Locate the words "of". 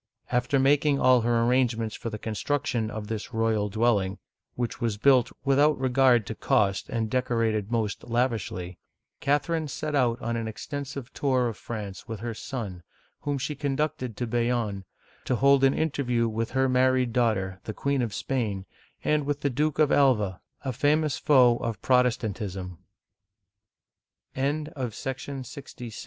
2.89-3.05, 11.47-11.55, 18.01-18.11